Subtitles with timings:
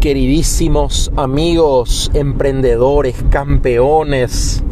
[0.00, 4.62] queridísimos amigos, emprendedores, campeones.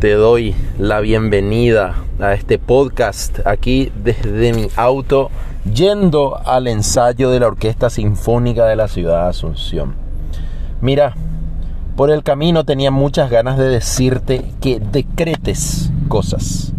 [0.00, 5.30] Te doy la bienvenida a este podcast aquí desde mi auto
[5.70, 9.94] yendo al ensayo de la Orquesta Sinfónica de la Ciudad de Asunción.
[10.80, 11.14] Mira,
[11.94, 16.72] por el camino tenía muchas ganas de decirte que decretes cosas.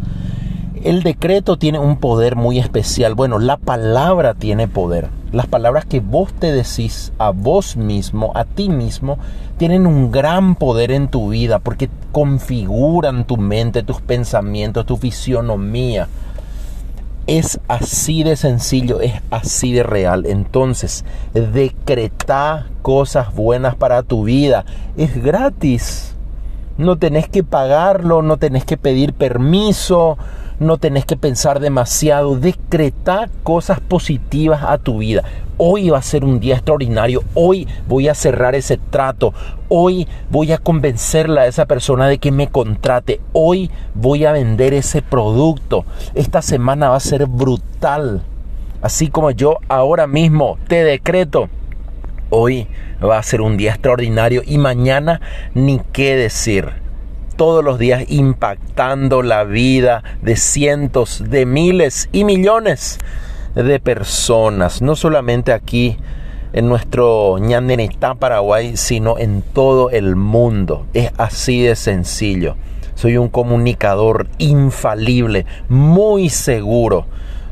[0.83, 3.13] El decreto tiene un poder muy especial.
[3.13, 5.16] Bueno, la palabra tiene poder.
[5.31, 9.17] Las palabras que vos te decís a vos mismo, a ti mismo,
[9.57, 16.07] tienen un gran poder en tu vida porque configuran tu mente, tus pensamientos, tu fisionomía.
[17.25, 20.25] Es así de sencillo, es así de real.
[20.25, 21.03] Entonces,
[21.33, 24.63] decreta cosas buenas para tu vida.
[24.95, 26.15] Es gratis.
[26.77, 30.17] No tenés que pagarlo, no tenés que pedir permiso,
[30.59, 35.23] no tenés que pensar demasiado, decreta cosas positivas a tu vida.
[35.57, 39.33] Hoy va a ser un día extraordinario, hoy voy a cerrar ese trato,
[39.69, 44.73] hoy voy a convencerla a esa persona de que me contrate, hoy voy a vender
[44.73, 48.21] ese producto, esta semana va a ser brutal.
[48.81, 51.49] Así como yo ahora mismo te decreto,
[52.29, 52.67] hoy
[53.03, 55.21] va a ser un día extraordinario y mañana
[55.55, 56.86] ni qué decir
[57.37, 62.97] todos los días impactando la vida de cientos, de miles y millones
[63.55, 65.97] de personas, no solamente aquí
[66.53, 70.87] en nuestro Ñandenetá, Paraguay, sino en todo el mundo.
[70.93, 72.55] Es así de sencillo.
[72.95, 77.05] Soy un comunicador infalible, muy seguro.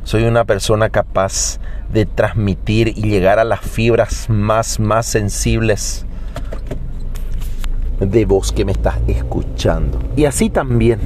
[0.03, 1.59] Soy una persona capaz
[1.93, 6.05] de transmitir y llegar a las fibras más, más sensibles
[7.99, 9.99] de vos que me estás escuchando.
[10.15, 10.99] Y así también,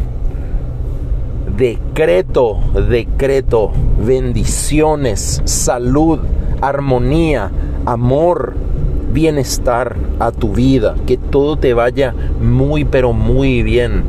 [1.58, 2.60] decreto,
[2.90, 3.72] decreto,
[4.06, 6.20] bendiciones, salud,
[6.62, 7.52] armonía,
[7.86, 8.54] amor,
[9.14, 14.04] bienestar a tu vida, que todo te vaya muy, pero muy bien.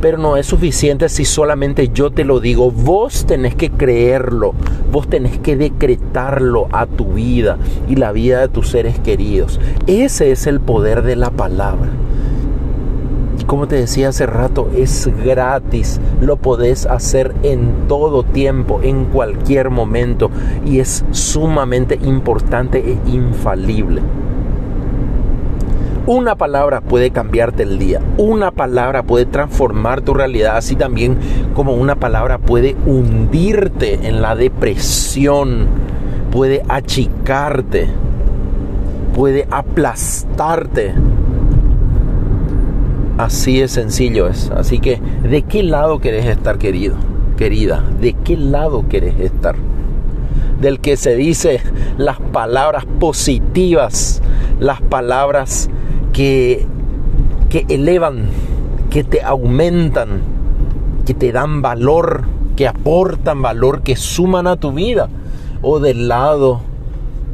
[0.00, 2.70] Pero no es suficiente si solamente yo te lo digo.
[2.70, 4.52] Vos tenés que creerlo.
[4.92, 7.56] Vos tenés que decretarlo a tu vida
[7.88, 9.58] y la vida de tus seres queridos.
[9.86, 11.88] Ese es el poder de la palabra
[13.54, 16.00] como te decía hace rato, es gratis.
[16.20, 20.28] Lo podés hacer en todo tiempo, en cualquier momento.
[20.66, 24.02] Y es sumamente importante e infalible.
[26.08, 28.00] Una palabra puede cambiarte el día.
[28.18, 30.56] Una palabra puede transformar tu realidad.
[30.56, 31.16] Así también
[31.54, 35.68] como una palabra puede hundirte en la depresión.
[36.32, 37.86] Puede achicarte.
[39.14, 40.92] Puede aplastarte
[43.18, 44.50] Así de sencillo es.
[44.50, 46.96] Así que, ¿de qué lado querés estar, querido?
[47.36, 49.54] Querida, ¿de qué lado querés estar?
[50.60, 51.60] Del que se dice
[51.96, 54.20] las palabras positivas,
[54.58, 55.68] las palabras
[56.12, 56.66] que,
[57.50, 58.26] que elevan,
[58.90, 60.20] que te aumentan,
[61.06, 62.24] que te dan valor,
[62.56, 65.08] que aportan valor, que suman a tu vida.
[65.62, 66.60] O del lado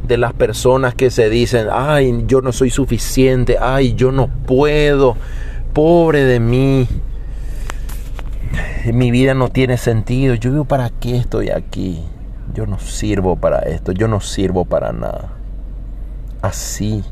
[0.07, 5.15] de las personas que se dicen, ay, yo no soy suficiente, ay, yo no puedo,
[5.73, 6.87] pobre de mí,
[8.93, 12.03] mi vida no tiene sentido, yo digo, ¿para qué estoy aquí?
[12.53, 15.29] Yo no sirvo para esto, yo no sirvo para nada.
[16.41, 17.03] Así,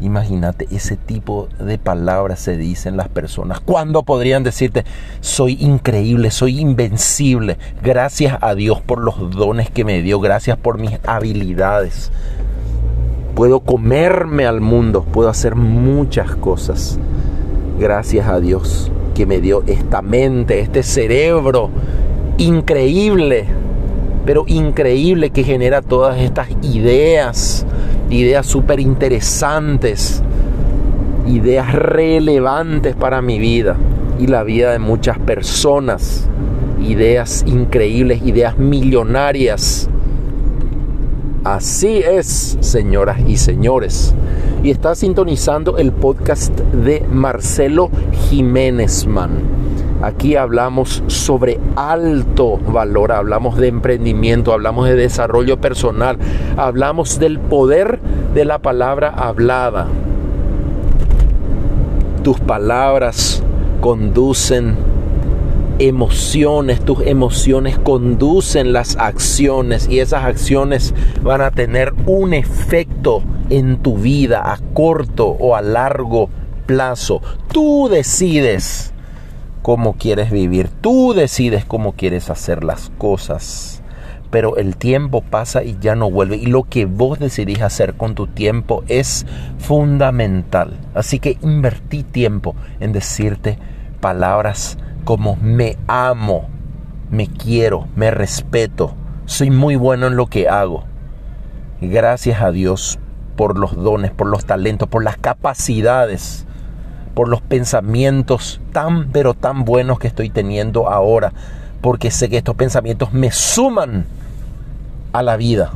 [0.00, 3.60] imagínate, ese tipo de palabras se dicen las personas.
[3.60, 4.84] ¿Cuándo podrían decirte,
[5.20, 7.58] soy increíble, soy invencible?
[7.82, 12.10] Gracias a Dios por los dones que me dio, gracias por mis habilidades.
[13.34, 16.98] Puedo comerme al mundo, puedo hacer muchas cosas.
[17.80, 21.70] Gracias a Dios que me dio esta mente, este cerebro
[22.36, 23.46] increíble,
[24.26, 27.64] pero increíble que genera todas estas ideas,
[28.10, 30.22] ideas súper interesantes,
[31.26, 33.78] ideas relevantes para mi vida
[34.18, 36.28] y la vida de muchas personas,
[36.86, 39.89] ideas increíbles, ideas millonarias.
[41.44, 44.14] Así es, señoras y señores
[44.62, 47.90] y está sintonizando el podcast de Marcelo
[48.28, 49.30] Jiménez Man.
[50.02, 56.18] Aquí hablamos sobre alto valor, hablamos de emprendimiento, hablamos de desarrollo personal,
[56.56, 58.00] hablamos del poder
[58.34, 59.88] de la palabra hablada.
[62.22, 63.42] Tus palabras
[63.80, 64.76] conducen
[65.80, 73.78] emociones, tus emociones conducen las acciones y esas acciones van a tener un efecto en
[73.78, 76.28] tu vida a corto o a largo
[76.66, 77.22] plazo.
[77.50, 78.92] Tú decides
[79.62, 83.78] cómo quieres vivir, tú decides cómo quieres hacer las cosas.
[84.30, 86.36] pero el tiempo pasa y ya no vuelve.
[86.36, 89.26] Y lo que vos decidís hacer con tu tiempo es
[89.58, 90.78] fundamental.
[90.94, 93.58] Así que invertí tiempo en decirte
[94.00, 96.48] palabras como me amo,
[97.10, 98.94] me quiero, me respeto,
[99.26, 100.84] soy muy bueno en lo que hago.
[101.80, 102.98] Gracias a Dios
[103.36, 106.46] por los dones, por los talentos, por las capacidades,
[107.14, 111.32] por los pensamientos tan pero tan buenos que estoy teniendo ahora,
[111.80, 114.04] porque sé que estos pensamientos me suman
[115.12, 115.72] a la vida.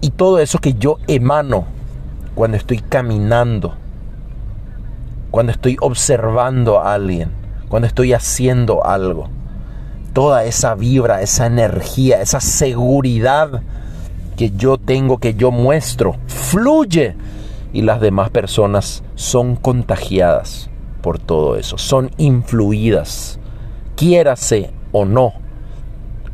[0.00, 1.64] Y todo eso que yo emano
[2.34, 3.74] cuando estoy caminando,
[5.30, 9.28] cuando estoy observando a alguien, cuando estoy haciendo algo.
[10.12, 13.62] Toda esa vibra, esa energía, esa seguridad
[14.36, 17.16] que yo tengo, que yo muestro, fluye
[17.72, 20.70] y las demás personas son contagiadas
[21.02, 23.38] por todo eso, son influidas,
[23.94, 25.34] quiérase o no,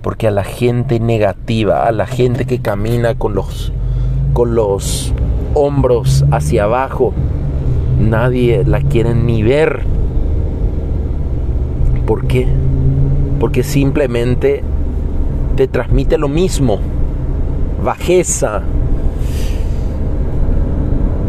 [0.03, 3.73] porque a la gente negativa, a la gente que camina con los,
[4.33, 5.13] con los
[5.55, 7.13] hombros hacia abajo,
[7.99, 9.85] nadie la quiere ni ver.
[12.07, 12.47] ¿Por qué?
[13.39, 14.63] Porque simplemente
[15.57, 16.79] te transmite lo mismo,
[17.85, 18.63] bajeza.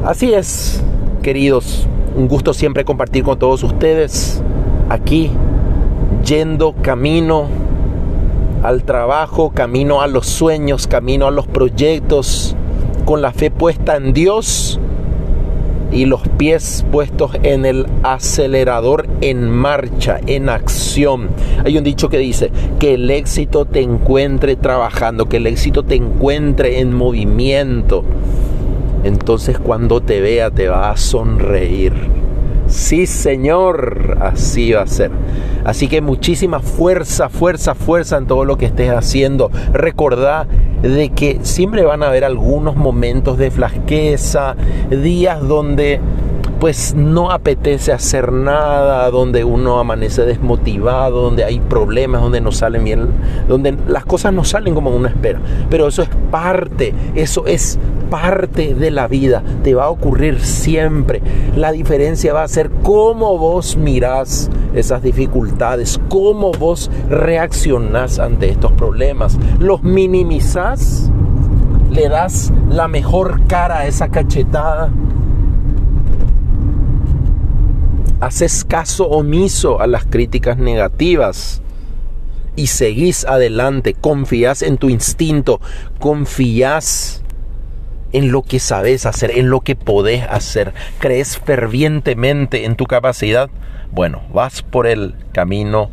[0.05, 0.83] Así es,
[1.21, 4.41] queridos, un gusto siempre compartir con todos ustedes
[4.89, 5.31] aquí,
[6.25, 7.47] yendo camino
[8.63, 12.55] al trabajo, camino a los sueños, camino a los proyectos,
[13.05, 14.79] con la fe puesta en Dios
[15.93, 21.29] y los pies puestos en el acelerador en marcha, en acción.
[21.63, 25.95] Hay un dicho que dice que el éxito te encuentre trabajando, que el éxito te
[25.95, 28.03] encuentre en movimiento.
[29.03, 32.22] Entonces cuando te vea te va a sonreír.
[32.73, 35.11] Sí, Señor, así va a ser.
[35.63, 39.51] Así que muchísima fuerza, fuerza, fuerza en todo lo que estés haciendo.
[39.73, 40.47] Recordá
[40.81, 44.55] de que siempre van a haber algunos momentos de flasqueza,
[44.89, 45.99] días donde
[46.63, 52.85] pues no apetece hacer nada, donde uno amanece desmotivado, donde hay problemas, donde no salen
[52.85, 53.09] bien,
[53.49, 55.41] donde las cosas no salen como uno espera.
[55.69, 57.77] Pero eso es parte, eso es
[58.09, 61.21] parte de la vida, te va a ocurrir siempre.
[61.57, 68.71] La diferencia va a ser cómo vos mirás esas dificultades, cómo vos reaccionás ante estos
[68.71, 69.37] problemas.
[69.59, 71.11] ¿Los minimizás?
[71.91, 74.91] ¿Le das la mejor cara a esa cachetada?
[78.25, 81.61] Haces caso omiso a las críticas negativas
[82.55, 85.59] y seguís adelante, confías en tu instinto,
[85.99, 87.21] confías
[88.13, 93.49] en lo que sabes hacer, en lo que podés hacer, crees fervientemente en tu capacidad,
[93.91, 95.89] bueno, vas por el camino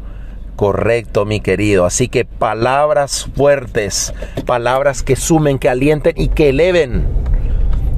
[0.57, 1.87] correcto, mi querido.
[1.87, 4.13] Así que palabras fuertes,
[4.47, 7.07] palabras que sumen, que alienten y que eleven,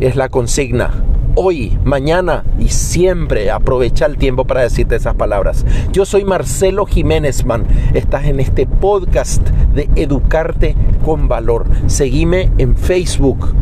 [0.00, 0.92] es la consigna
[1.34, 5.64] hoy, mañana y siempre aprovecha el tiempo para decirte esas palabras.
[5.92, 7.66] Yo soy Marcelo Jiménez Man.
[7.94, 9.42] Estás en este podcast
[9.74, 11.66] de Educarte con Valor.
[11.86, 13.54] Seguime en Facebook.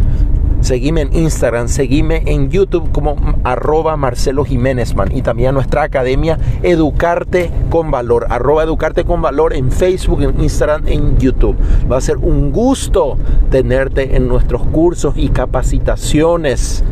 [0.61, 5.85] Seguime en Instagram, seguime en YouTube como arroba Marcelo Jiménez Man y también a nuestra
[5.85, 11.57] academia Educarte con Valor, arroba Educarte con Valor en Facebook, en Instagram, en YouTube.
[11.91, 13.17] Va a ser un gusto
[13.51, 16.85] tenerte en nuestros cursos y capacitaciones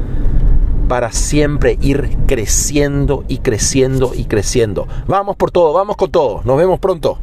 [0.89, 4.89] para siempre ir creciendo y creciendo y creciendo.
[5.07, 6.41] Vamos por todo, vamos con todo.
[6.45, 7.19] Nos vemos pronto.